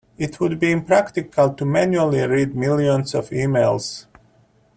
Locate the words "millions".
2.55-3.13